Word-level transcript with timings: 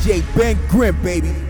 DJ 0.00 0.22
Ben 0.34 0.56
Grimm, 0.68 0.96
baby. 1.02 1.49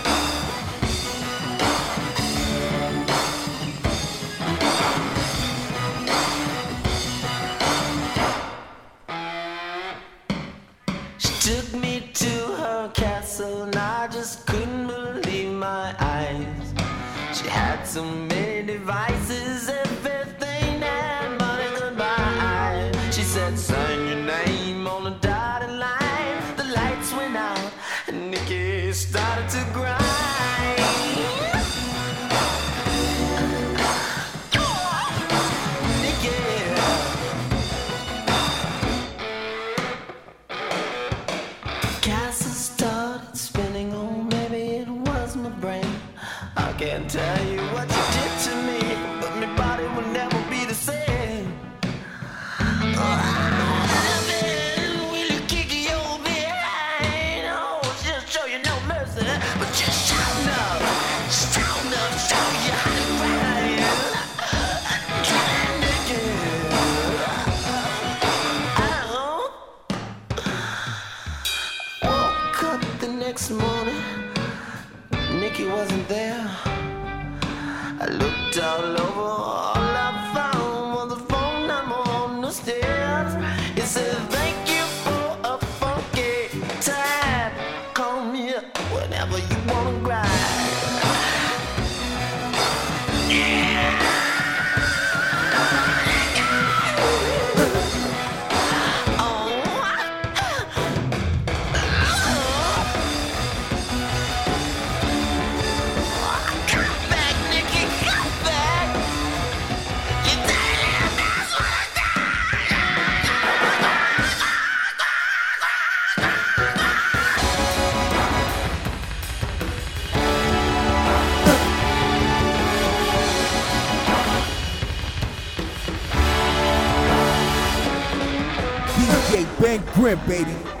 Ben 129.71 129.81
Grimm, 129.93 130.19
baby. 130.27 130.80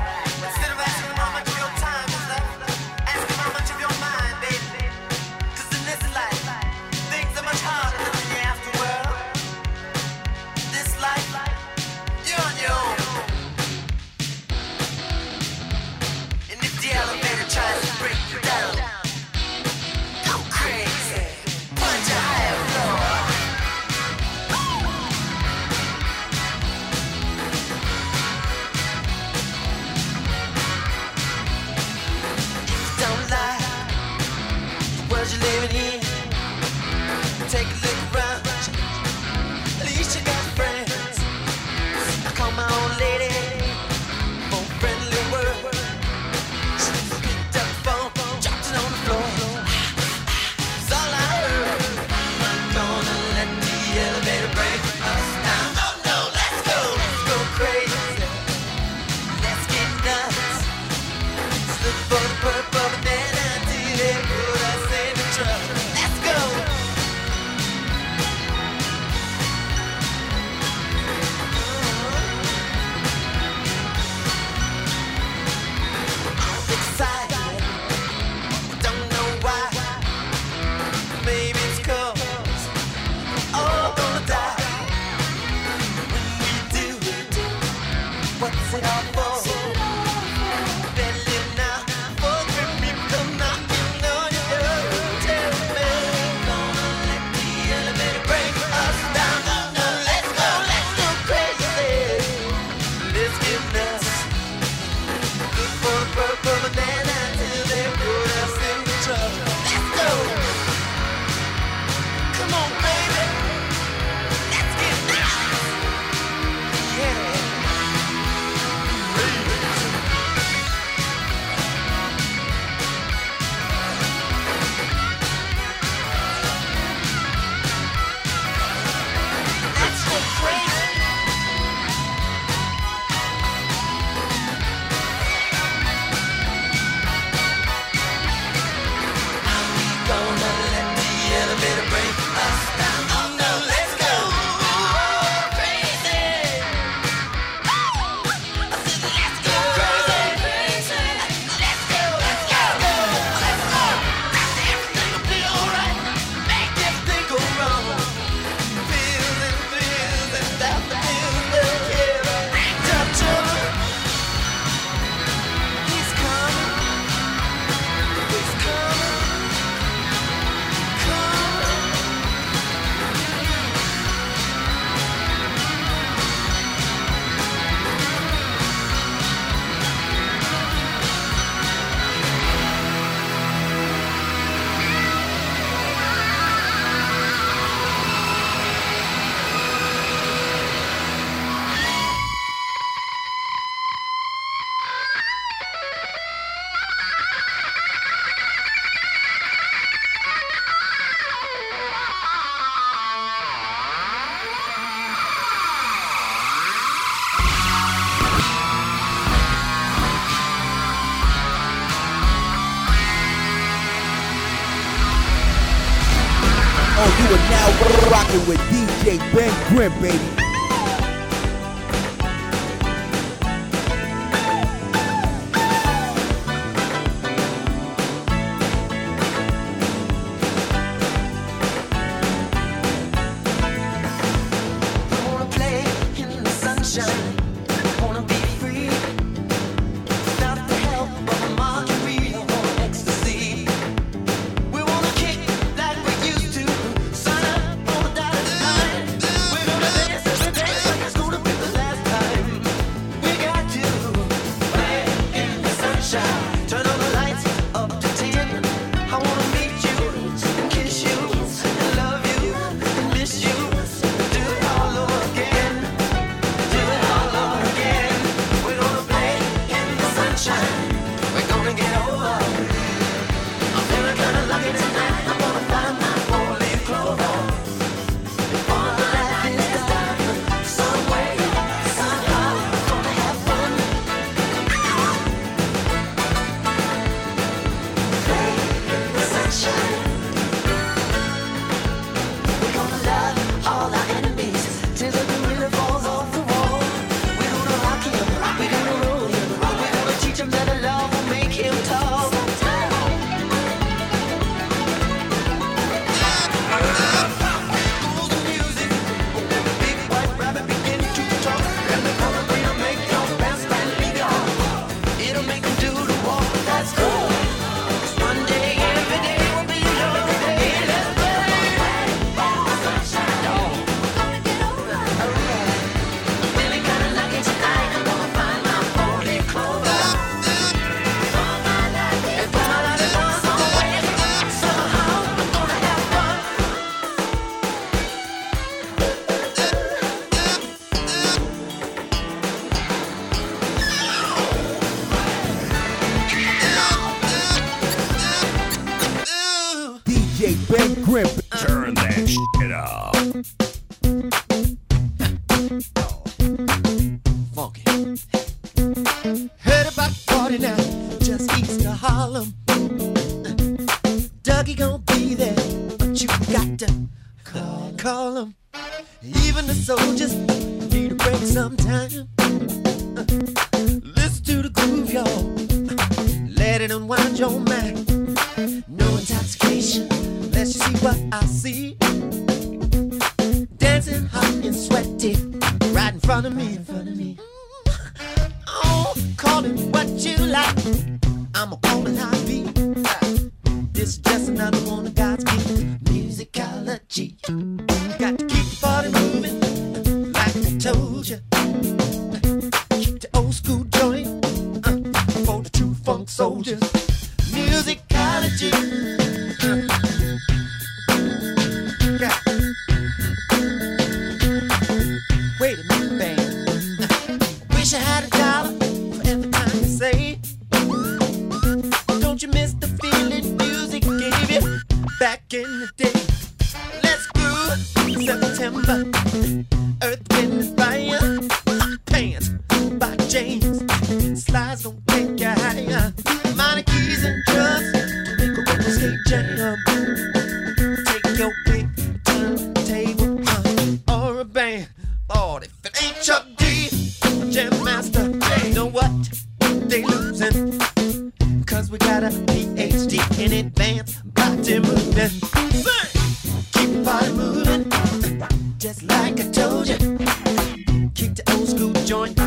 joint 462.25 462.39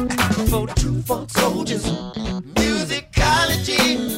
for 0.51 0.67
the 0.67 0.75
true 0.77 1.03
folk 1.03 1.31
soldiers. 1.31 1.85
Musicology. 2.55 4.14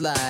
Slide. 0.00 0.29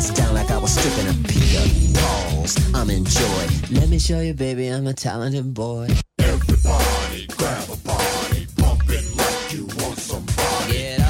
Strip 0.00 0.16
your 0.18 0.24
dress 0.24 0.26
down 0.26 0.34
like 0.34 0.50
I 0.50 0.58
was 0.58 0.74
stripping 0.74 1.08
a 1.08 1.14
Peter. 1.28 2.00
Pause, 2.00 2.74
I'm 2.74 2.90
in 2.90 3.04
joy. 3.04 3.46
Let 3.70 3.88
me 3.88 3.98
show 3.98 4.20
you, 4.20 4.34
baby, 4.34 4.68
I'm 4.68 4.86
a 4.86 4.92
talented 4.92 5.54
boy. 5.54 5.88
Everybody 6.18 7.26
grab 7.36 7.68
a 7.70 7.76
body, 7.76 8.46
pump 8.56 8.82
it 8.88 9.04
like 9.16 9.52
you 9.52 9.66
want 9.82 9.98
somebody. 9.98 10.72
Get 10.72 11.00
up. 11.00 11.06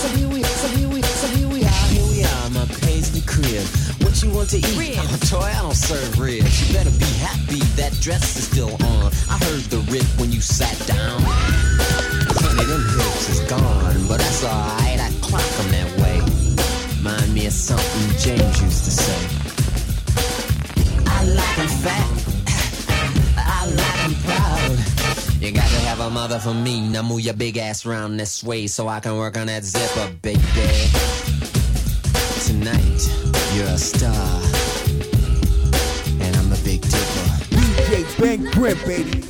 So 0.00 0.08
here 0.16 0.28
we, 0.28 0.42
so 0.42 0.68
here 0.68 0.88
we, 0.88 1.02
so 1.02 1.26
here 1.28 1.48
we 1.48 1.64
are, 1.64 1.86
here 1.88 2.06
we 2.06 2.24
are, 2.24 2.50
my 2.50 2.66
paisley 2.80 3.22
crib. 3.22 3.64
What 4.02 4.22
you 4.22 4.30
want 4.32 4.50
to 4.50 4.58
eat? 4.58 4.78
Ribs. 4.78 5.32
Oh, 5.32 5.38
toy, 5.38 5.46
I 5.46 5.62
don't 5.62 5.74
serve 5.74 6.18
ribs. 6.18 6.68
You 6.68 6.74
better 6.74 6.90
be 6.90 7.10
happy 7.20 7.60
that 7.76 7.92
dress 8.00 8.36
is 8.36 8.48
still 8.48 8.74
on. 8.84 9.12
I 9.30 9.38
heard 9.44 9.64
the 9.70 9.78
rip 9.90 10.04
when 10.18 10.32
you 10.32 10.40
sat 10.40 10.76
down. 10.86 12.09
Honey, 12.60 12.72
them 12.72 12.84
hips 12.98 13.28
is 13.30 13.40
gone, 13.48 14.06
but 14.06 14.18
that's 14.18 14.44
alright. 14.44 15.00
I 15.00 15.10
clock 15.22 15.40
'em 15.60 15.70
that 15.70 15.90
way. 15.96 16.20
Mind 17.00 17.32
me 17.32 17.46
of 17.46 17.54
something 17.54 18.18
James 18.18 18.60
used 18.60 18.84
to 18.84 18.90
say. 18.90 19.20
I 21.06 21.24
like 21.24 21.58
'em 21.58 21.68
fat. 21.68 22.08
I 23.38 23.64
like 23.64 24.04
'em 24.04 24.14
proud. 24.26 24.78
You 25.40 25.52
got 25.52 25.70
to 25.70 25.80
have 25.88 26.00
a 26.00 26.10
mother 26.10 26.38
for 26.38 26.52
me. 26.52 26.80
Now 26.80 27.00
move 27.00 27.22
your 27.22 27.32
big 27.32 27.56
ass 27.56 27.86
round 27.86 28.20
this 28.20 28.44
way 28.44 28.66
so 28.66 28.88
I 28.88 29.00
can 29.00 29.16
work 29.16 29.38
on 29.38 29.46
that 29.46 29.64
zipper, 29.64 30.10
baby. 30.20 30.42
Tonight, 32.44 33.08
you're 33.54 33.68
a 33.68 33.78
star. 33.78 34.42
And 36.20 36.36
I'm 36.36 36.52
a 36.52 36.60
big 36.62 36.82
dipper. 36.82 37.28
DJ 37.56 38.04
Ben 38.20 38.44
Grimm, 38.50 38.78
baby. 38.86 39.29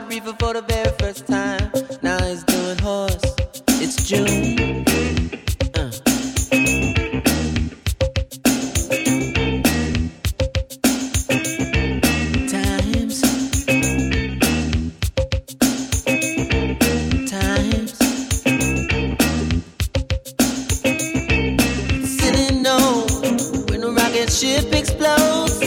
Tried 0.00 0.08
reefer 0.08 0.34
for 0.38 0.54
the 0.54 0.62
very 0.62 0.92
first 0.98 1.26
time. 1.26 1.70
Now 2.02 2.22
he's 2.24 2.44
doing 2.44 2.78
horse. 2.78 3.20
It's 3.80 4.06
June. 4.08 4.84
Uh. 5.74 5.90
Times. 12.48 13.20
Times. 17.30 17.98
Sitting 22.20 22.66
on 22.66 23.08
when 23.68 23.82
a 23.82 23.90
rocket 23.90 24.30
ship 24.30 24.72
explodes, 24.72 25.60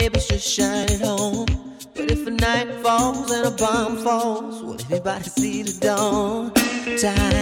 neighbors 0.00 0.26
just 0.28 0.48
shine 0.48 0.88
it 0.90 1.00
home. 1.00 1.46
But 1.94 2.10
if 2.10 2.26
a 2.26 2.30
night 2.30 2.68
falls 2.82 3.30
and 3.30 3.46
a 3.46 3.50
bomb 3.50 3.96
falls, 3.98 4.62
will 4.62 4.78
anybody 4.90 5.24
see 5.24 5.62
the 5.62 5.74
dawn? 5.80 6.52
Time. 7.00 7.35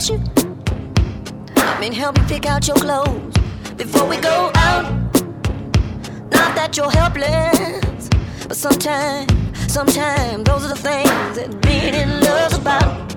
Dress 0.00 0.10
you? 0.10 0.22
I 1.56 1.78
mean, 1.80 1.92
help 1.92 2.16
me 2.16 2.24
pick 2.26 2.46
out 2.46 2.66
your 2.66 2.76
clothes 2.76 3.34
before 3.76 4.06
we 4.06 4.16
go 4.16 4.50
out. 4.54 4.84
Not 6.30 6.54
that 6.54 6.76
you're 6.76 6.90
helpless, 6.90 8.08
but 8.46 8.56
sometimes, 8.56 9.32
sometimes 9.72 10.44
those 10.44 10.64
are 10.64 10.68
the 10.68 10.82
things 10.90 11.36
that 11.36 11.60
being 11.62 11.94
in 11.94 12.20
love's 12.20 12.56
about. 12.56 13.16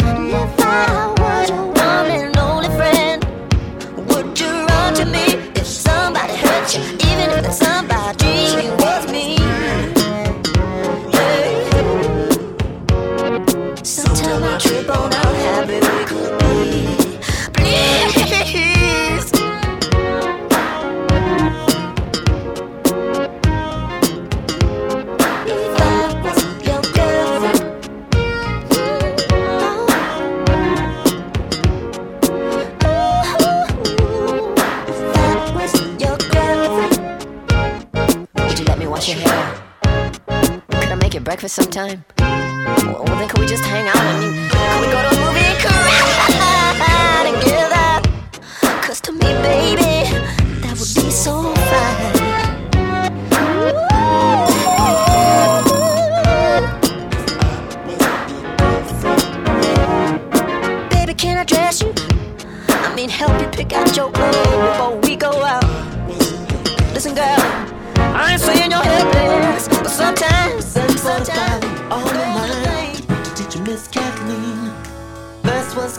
If 0.00 0.60
I 0.60 1.14
was 1.18 1.50
your 1.50 1.66
one 1.66 2.10
and 2.10 2.36
only 2.38 2.68
friend, 2.68 3.24
would 4.08 4.38
you 4.38 4.66
run 4.66 4.94
to 4.94 5.04
me 5.04 5.24
if 5.54 5.66
somebody 5.66 6.34
hurt 6.34 6.74
you, 6.74 6.82
even 7.10 7.30
if 7.36 7.42
that 7.44 7.54
somebody 7.54 8.21
sometime? 41.72 42.04
Well, 42.18 43.04
then 43.04 43.28
could 43.28 43.40
we 43.40 43.46
just 43.46 43.64
hang 43.64 43.88
out? 43.88 43.96
I 43.96 44.20
mean, 44.20 44.41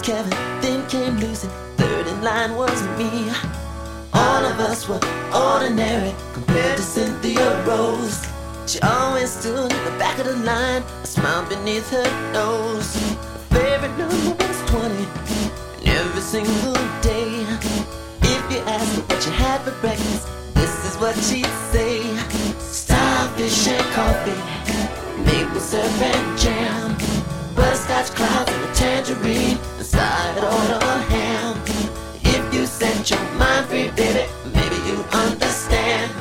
Kevin, 0.04 0.32
then 0.60 0.86
came 0.89 1.18
Lucy. 1.18 1.48
Third 1.78 2.08
in 2.08 2.22
line 2.22 2.56
was 2.56 2.84
me. 2.98 3.32
All 4.13 4.44
of 4.44 4.60
us 4.60 4.89
were 4.89 5.00
ordinary 5.34 6.13
compared 6.34 6.76
to 6.76 6.84
Cynthia 6.84 7.63
Rose. 7.66 8.28
She 8.68 8.82
always 8.82 9.32
stood 9.32 9.72
in 9.72 9.86
the 9.86 9.96
back 9.98 10.20
of 10.20 10.26
the 10.26 10.36
line, 10.36 10.84
a 11.04 11.08
smile 11.08 11.48
beneath 11.48 11.89
her 11.92 12.34
nose. 12.34 12.94
Her 13.50 13.62
favorite 13.62 13.98
number 13.98 14.44
was 14.44 14.62
20, 14.72 14.94
and 14.94 15.88
every 15.88 16.22
single 16.22 16.74
day. 17.02 17.46
If 18.24 18.52
you 18.52 18.60
asked 18.68 18.96
her 18.96 19.02
what 19.04 19.24
she 19.24 19.30
had 19.30 19.62
for 19.62 19.72
breakfast, 19.80 20.28
this 20.54 20.74
is 20.86 20.98
what 21.00 21.16
she'd 21.16 21.46
say 21.72 22.04
Starfish 22.60 23.68
and 23.70 23.86
coffee, 23.94 25.24
maple 25.24 25.62
syrup 25.62 26.02
and 26.02 26.38
jam, 26.38 26.98
butterscotch 27.56 28.10
clouds 28.16 28.52
and 28.52 28.63
a 28.63 28.74
tangerine, 28.74 29.58
and 29.78 29.86
side 29.86 30.38
order 30.38 30.86
ham. 31.13 31.58
If 32.24 32.54
you 32.54 32.66
set 32.66 33.10
your 33.10 33.22
mind 33.38 33.66
free, 33.68 33.89
baby, 33.92 34.26
maybe 34.54 34.76
you 34.88 34.98
understand. 35.12 36.12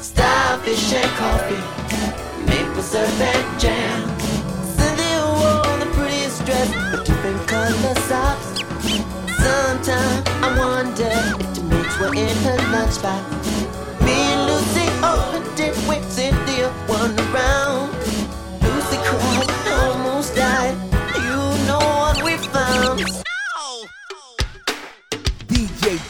Starfish 0.00 0.92
and 0.92 1.10
coffee, 1.20 1.62
maple 2.46 2.82
syrup 2.82 3.20
and 3.20 3.60
jam. 3.60 4.00
Cynthia 4.76 5.22
wore 5.38 5.76
the 5.82 5.86
prettiest 5.94 6.44
dress, 6.44 6.68
but 6.90 7.04
different 7.04 7.48
color 7.48 7.94
socks. 8.08 8.48
Sometimes 9.44 10.28
I 10.46 10.48
wonder 10.58 11.12
if 11.40 11.54
the 11.54 11.62
mates 11.64 11.98
were 11.98 12.14
in 12.14 12.36
her 12.46 12.58
lunchbox. 12.72 13.24
Me 14.04 14.12
and 14.12 14.42
Lucy 14.48 14.86
opened 15.02 15.60
it 15.60 15.74
when 15.88 16.02
Cynthia 16.10 16.43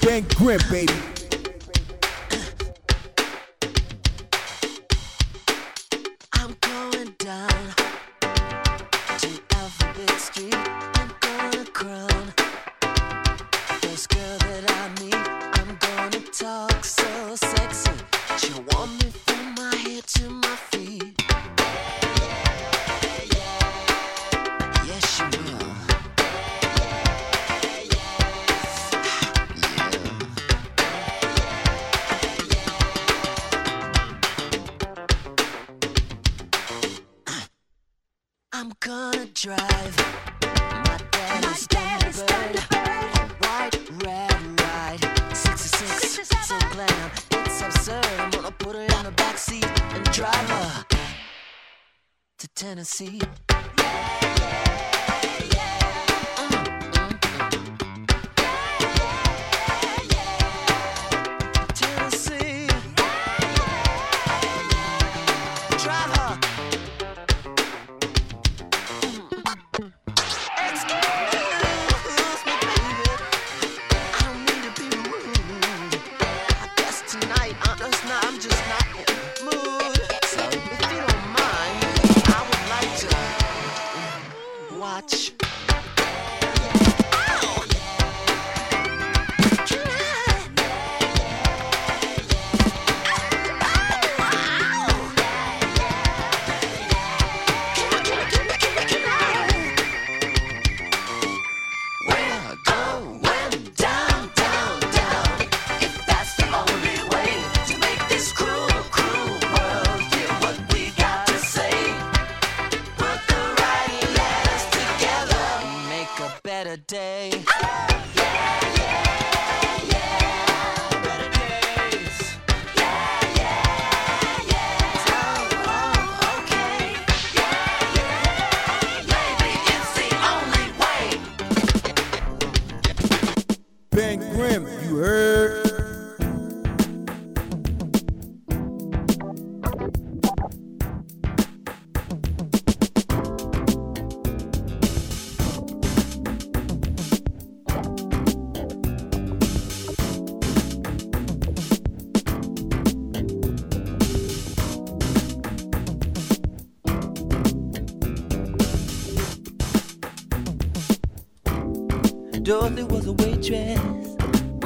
DJ 0.04 0.20
grip, 0.36 0.60
baby. 0.70 1.13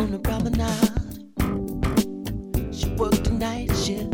on 0.08 0.12
the 0.12 0.18
promenade. 0.20 0.90
She 2.74 2.88
worked 2.94 3.24
the 3.24 3.30
night 3.32 3.70
shift. 3.76 4.10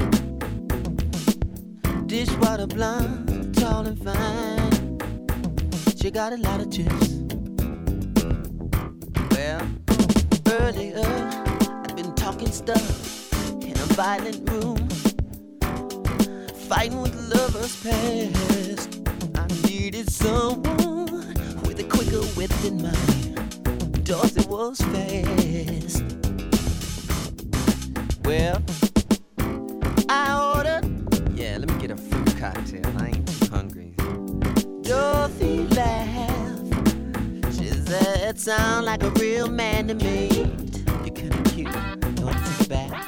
Dishwater 2.08 2.66
blonde, 2.66 3.54
tall 3.54 3.86
and 3.86 4.02
fine. 4.02 4.98
She 5.96 6.10
got 6.10 6.32
a 6.32 6.36
lot 6.36 6.60
of 6.60 6.70
chips. 6.72 7.10
Well, 9.30 9.60
earlier 10.60 11.04
I'd 11.84 11.94
been 11.94 12.12
talking 12.14 12.50
stuff 12.50 13.32
in 13.62 13.72
a 13.72 13.86
violent 13.94 14.50
room, 14.50 14.88
fighting 16.68 17.02
with 17.02 17.14
lovers 17.32 17.76
past. 17.82 19.00
I 19.36 19.46
needed 19.68 20.10
someone 20.10 21.34
with 21.66 21.78
a 21.78 21.84
quicker 21.88 22.22
wit 22.36 22.50
than 22.62 22.82
mine. 22.82 23.33
Dorothy 24.04 24.46
was 24.48 24.80
fast. 24.80 26.04
Well, 28.22 28.62
I 30.10 30.52
ordered. 30.54 30.84
Yeah, 31.34 31.56
let 31.58 31.70
me 31.70 31.78
get 31.80 31.90
a 31.90 31.96
fruit 31.96 32.36
cocktail. 32.38 32.82
I 32.98 33.06
ain't 33.06 33.26
too 33.26 33.46
hungry. 33.50 33.94
Dorothy 34.82 35.66
laughed. 35.68 37.56
She 37.56 37.68
said, 37.70 38.28
"It 38.28 38.38
sounds 38.38 38.84
like 38.84 39.02
a 39.02 39.10
real 39.12 39.48
man 39.48 39.88
to 39.88 39.94
me. 39.94 40.28
You're 41.04 41.14
kinda 41.14 41.42
cute. 41.50 41.72
Don't 42.16 42.34
think 42.34 42.68
back." 42.68 43.03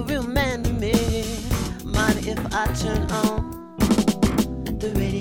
a 0.00 0.02
real 0.04 0.22
man 0.22 0.62
to 0.62 0.72
me. 0.72 0.92
Mind 1.84 2.26
if 2.26 2.38
I 2.54 2.66
turn 2.74 3.10
on 3.10 3.76
the 4.78 4.92
radio? 4.96 5.19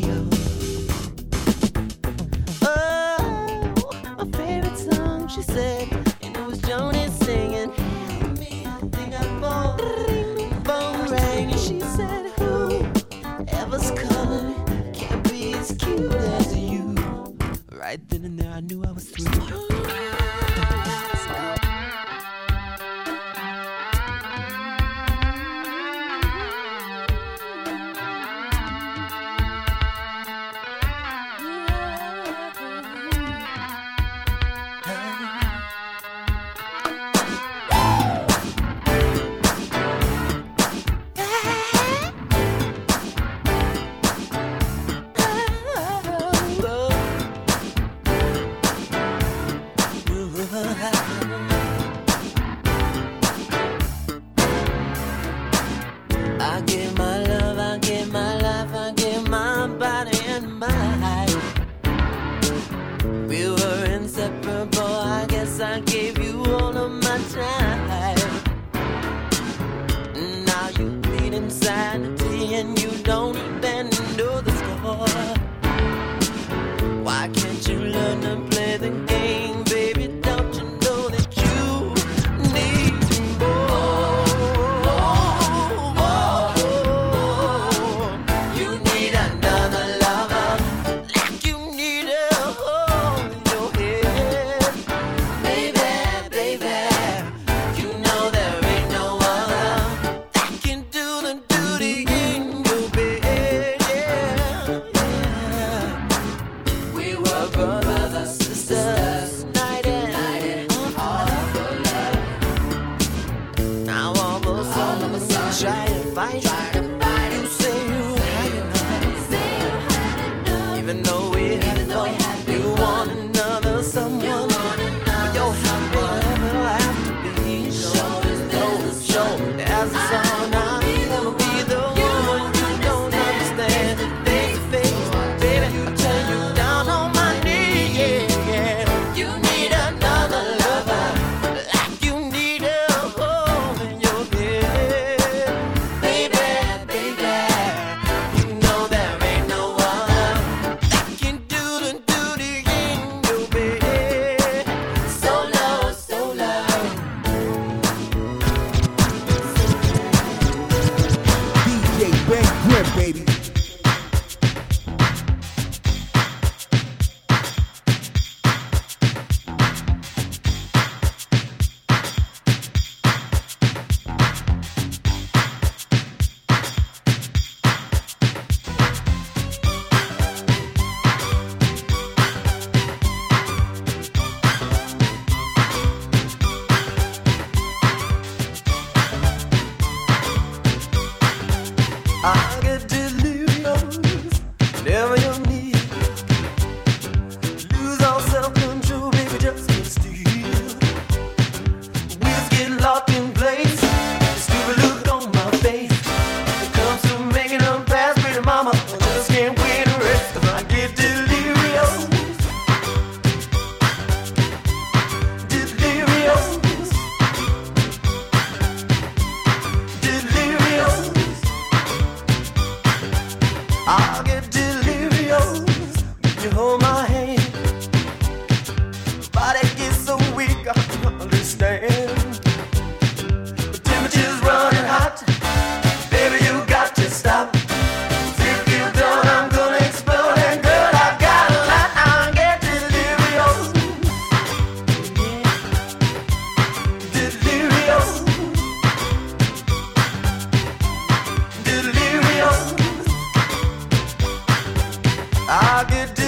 I 255.51 255.83
get 255.89 256.18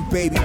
Baby. 0.00 0.41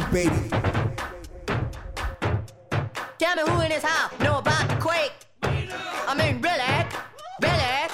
crib, 0.00 0.12
baby. 0.12 0.48
Tell 3.18 3.36
me 3.36 3.42
who 3.50 3.60
in 3.60 3.68
this 3.70 3.82
house 3.82 4.12
know 4.20 4.38
about 4.38 4.68
the 4.68 4.76
quake. 4.76 5.12
I 5.42 6.14
mean, 6.14 6.40
really, 6.40 6.86
really. 7.42 7.88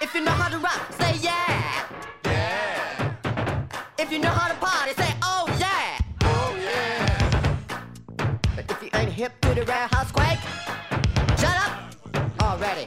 If 0.00 0.14
you 0.14 0.22
know 0.22 0.32
how 0.32 0.48
to 0.48 0.58
rock, 0.58 0.80
say 0.98 1.16
yeah. 1.20 1.86
Yeah. 2.24 3.14
If 3.98 4.10
you 4.10 4.18
know 4.18 4.30
how 4.30 4.48
to 4.48 4.54
party, 4.54 4.92
say 4.94 5.14
oh 5.22 5.46
yeah. 5.58 5.98
Oh 6.22 6.56
yeah. 6.60 7.56
But 8.56 8.70
if 8.70 8.82
you 8.82 8.90
ain't 8.94 9.12
hip 9.12 9.40
to 9.42 9.54
the 9.54 9.64
roundhouse 9.64 10.10
quake, 10.10 10.40
shut 11.38 11.56
up 11.64 12.42
already. 12.42 12.86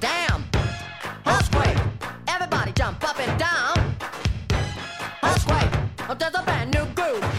Damn, 0.00 0.44
house 1.24 1.48
quake. 1.48 1.78
Everybody 2.28 2.72
jump 2.72 3.08
up 3.08 3.18
and 3.20 3.38
down 3.38 3.81
there's 6.22 6.34
a 6.36 6.42
brand 6.44 6.72
new 6.72 6.84
groove. 6.94 7.31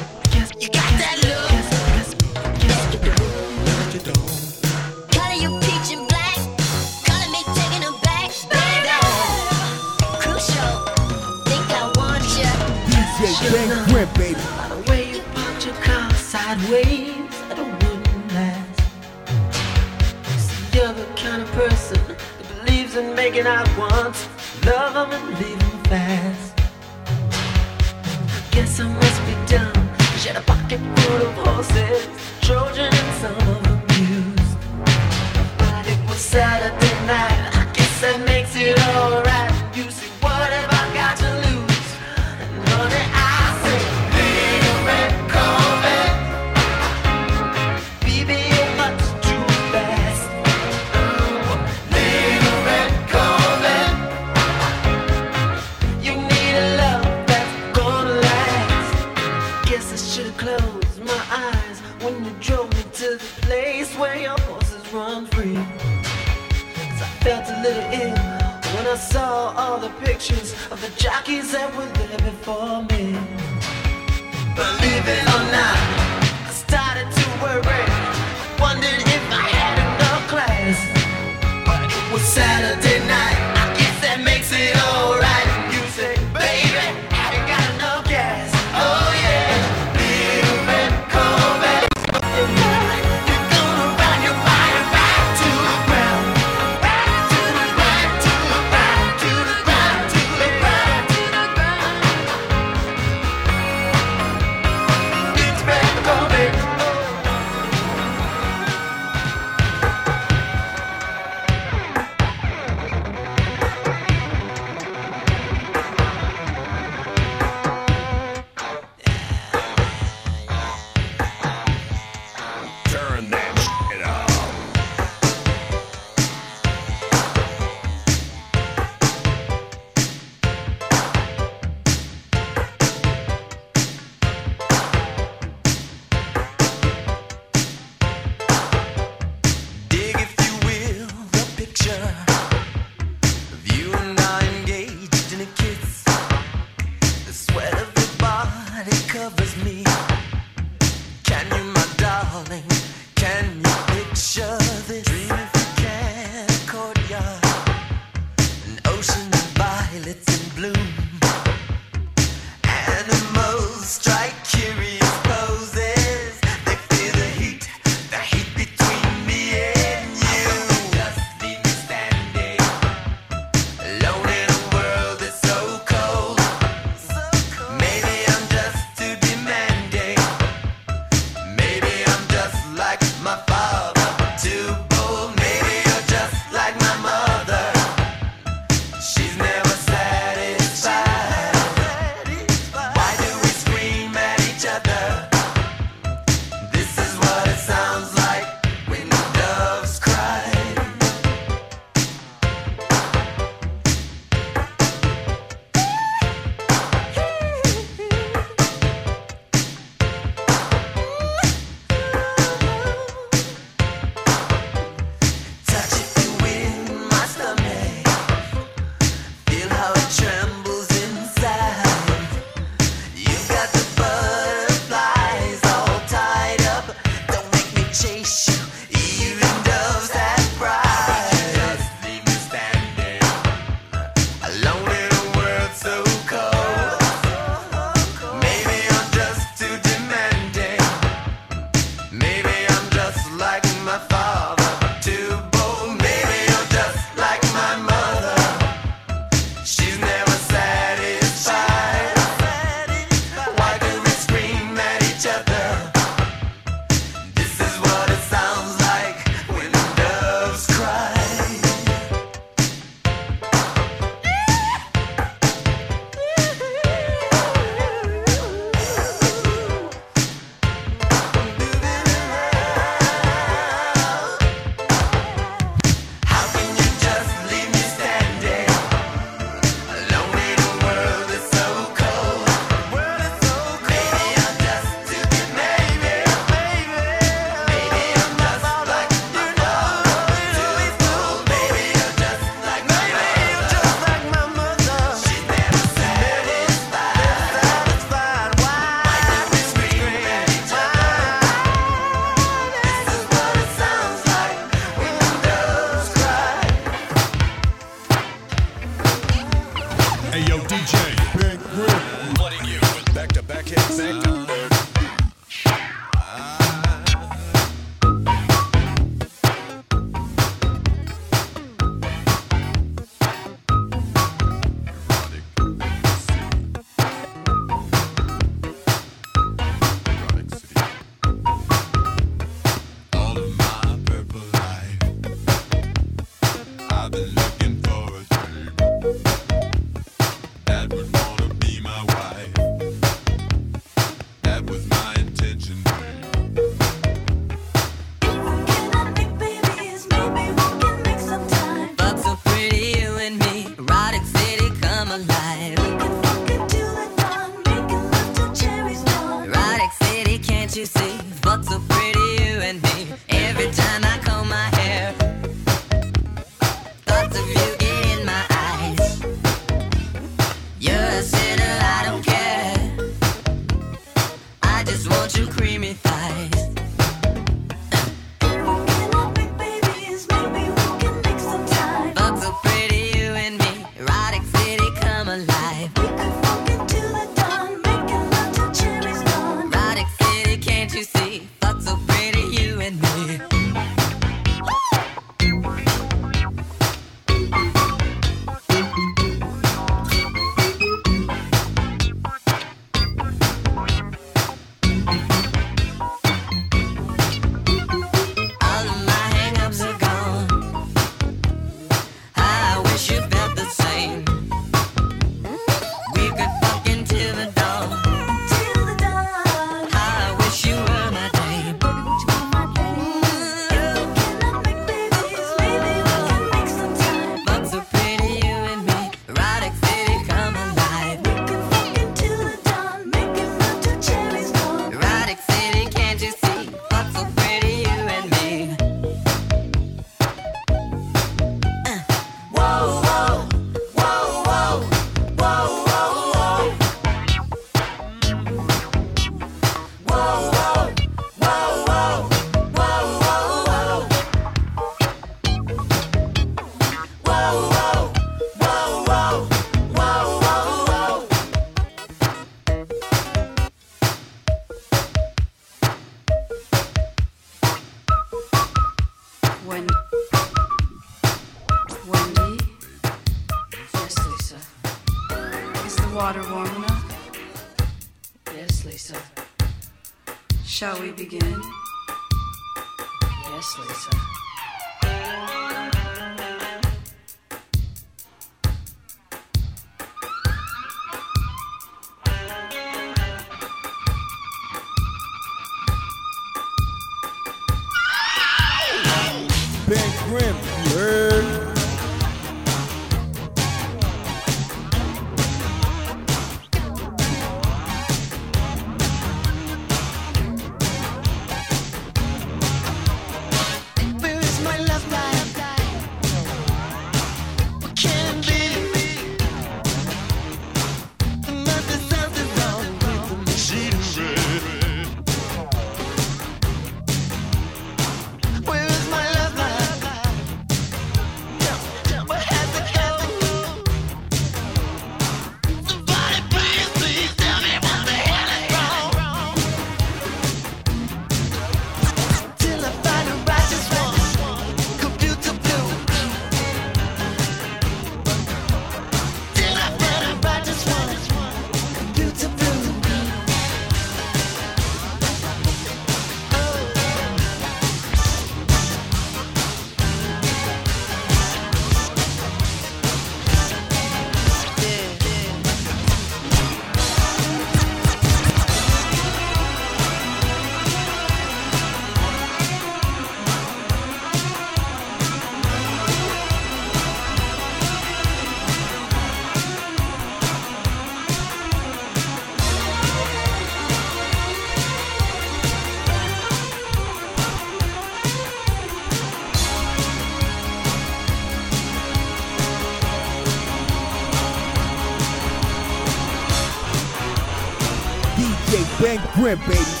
Grimm, 599.41 599.57
baby. 599.61 600.00